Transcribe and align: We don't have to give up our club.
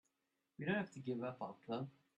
We 0.57 0.65
don't 0.65 0.73
have 0.77 0.89
to 0.93 0.99
give 0.99 1.23
up 1.23 1.39
our 1.43 1.53
club. 1.67 1.87